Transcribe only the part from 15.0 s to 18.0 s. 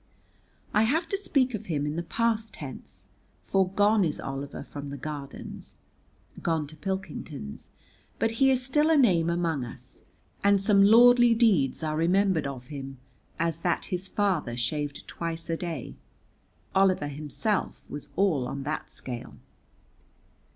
twice a day. Oliver himself